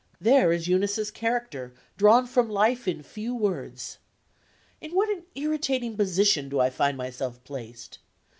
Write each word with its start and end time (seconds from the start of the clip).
There 0.19 0.51
is 0.51 0.67
Eunice's 0.67 1.11
character, 1.11 1.75
drawn 1.95 2.25
from 2.25 2.47
the 2.47 2.53
life 2.55 2.87
in 2.87 3.03
few 3.03 3.35
words. 3.35 3.99
In 4.81 4.93
what 4.95 5.09
an 5.09 5.25
irritating 5.35 5.95
position 5.95 6.49
do 6.49 6.59
I 6.59 6.71
find 6.71 6.97
myself 6.97 7.43
placed! 7.43 7.99